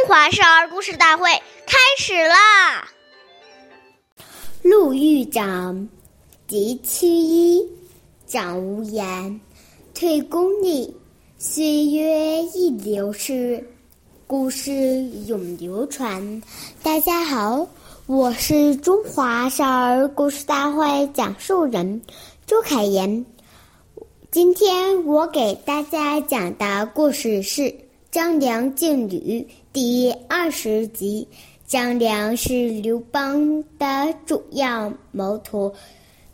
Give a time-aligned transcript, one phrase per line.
[0.00, 1.28] 中华少儿故事大会
[1.66, 2.88] 开始啦！
[4.62, 5.86] 陆豫长，
[6.46, 7.68] 狄其一，
[8.26, 9.38] 长无言，
[9.92, 10.96] 退恭立，
[11.36, 13.62] 岁月易流逝，
[14.26, 16.42] 故事永流传。
[16.82, 17.68] 大家好，
[18.06, 22.00] 我是中华少儿故事大会讲述人
[22.46, 23.26] 周凯言。
[24.30, 27.74] 今天我给大家讲的故事是。
[28.12, 31.28] 张良敬吕第二十集，
[31.64, 35.72] 张良是刘邦的主要谋徒，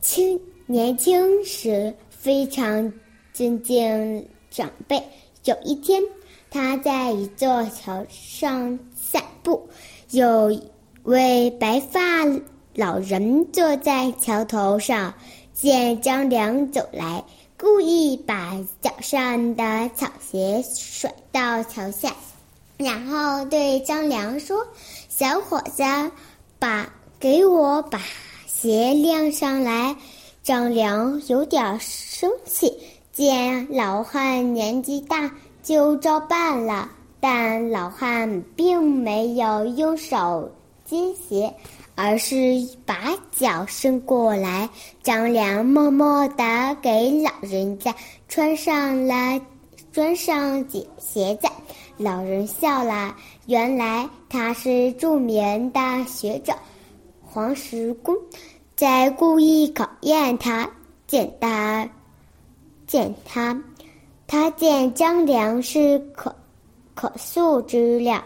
[0.00, 2.92] 青年轻时非常
[3.32, 5.02] 尊敬长辈。
[5.46, 6.00] 有一天，
[6.48, 9.68] 他在一座桥上散步，
[10.12, 10.56] 有
[11.02, 12.00] 位白发
[12.76, 15.12] 老人坐在桥头上，
[15.52, 17.24] 见张良走来。
[17.56, 22.14] 故意把脚上的草鞋甩到桥下，
[22.76, 24.66] 然后对张良说
[25.08, 25.82] ：“小伙子，
[26.58, 28.00] 把给我把
[28.46, 29.96] 鞋晾上来。”
[30.42, 32.76] 张良有点生气，
[33.12, 35.30] 见老汉年纪大，
[35.62, 36.90] 就照办了。
[37.20, 40.50] 但老汉并没有用手
[40.84, 41.54] 接鞋。
[41.96, 42.34] 而是
[42.84, 44.68] 把脚伸过来，
[45.00, 47.94] 张良默默地给老人家
[48.28, 49.40] 穿上了
[49.94, 51.46] 穿上鞋鞋子。
[51.96, 53.14] 老人笑了，
[53.46, 56.52] 原来他是著名的学者
[57.22, 58.12] 黄石公，
[58.74, 60.68] 在故意考验他。
[61.06, 61.88] 见他
[62.88, 63.62] 见他，
[64.26, 66.34] 他见张良是可
[66.96, 68.20] 可塑之料。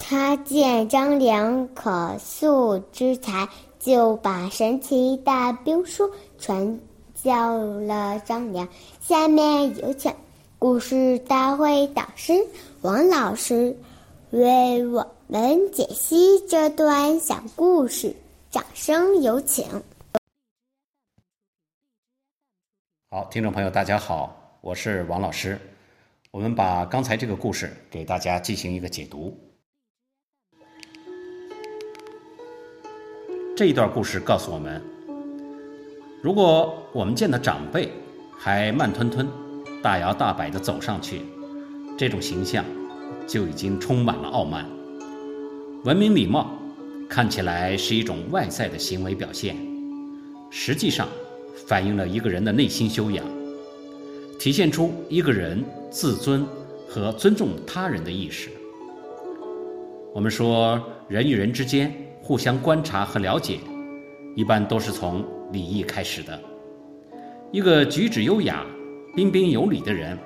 [0.00, 6.80] 他见张良可塑之才，就把神奇的兵书传
[7.22, 8.68] 教了张良。
[9.00, 10.14] 下面有请
[10.58, 12.32] 故事大会导师
[12.82, 13.76] 王老师
[14.30, 18.14] 为我们解析这段小故事，
[18.50, 19.64] 掌声有请。
[23.10, 25.58] 好，听众朋友，大家好，我是王老师。
[26.30, 29.34] 我们把刚才这个故事给大家进行一个解读。
[33.56, 34.82] 这一段故事告诉我们：
[36.26, 37.88] 如果我们见到长辈
[38.36, 39.28] 还慢吞吞、
[39.80, 41.20] 大摇大摆地走上去，
[41.96, 42.64] 这种形象
[43.28, 44.66] 就已经充满了傲慢。
[45.84, 46.50] 文明礼貌
[47.08, 49.56] 看起来是一种外在的行为表现，
[50.50, 51.06] 实际上
[51.68, 53.24] 反映了一个人的内心修养，
[54.36, 56.44] 体现出一个人自尊
[56.88, 58.50] 和尊重他人的意识。
[60.12, 61.94] 我们说，人与人之间。
[62.20, 63.60] 互相观察和了解，
[64.36, 66.38] 一般都是从礼仪开始的。
[67.50, 68.62] 一个举止优雅、
[69.14, 70.16] 彬彬有礼的人，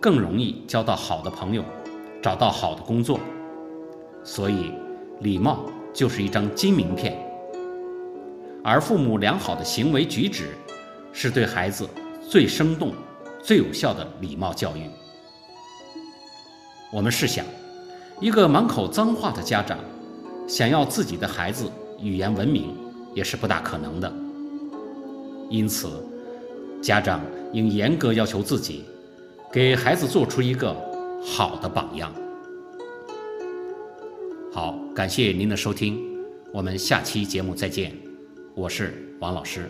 [0.00, 1.64] 更容易交到好的朋友，
[2.22, 3.18] 找到好的工作。
[4.22, 4.72] 所以，
[5.20, 7.18] 礼貌就是一张金名片。
[8.62, 10.50] 而父母良好的行为举止，
[11.12, 11.88] 是对孩子
[12.20, 12.92] 最生动、
[13.42, 14.82] 最有效的礼貌教育。
[16.92, 17.44] 我们试想，
[18.20, 19.76] 一个满口脏话的家长。
[20.46, 22.74] 想要自己的孩子语言文明，
[23.14, 24.12] 也是不大可能的。
[25.50, 25.88] 因此，
[26.82, 27.20] 家长
[27.52, 28.84] 应严格要求自己，
[29.52, 30.76] 给孩子做出一个
[31.24, 32.12] 好的榜样。
[34.52, 35.98] 好，感谢您的收听，
[36.52, 37.96] 我们下期节目再见，
[38.54, 39.66] 我是王老师。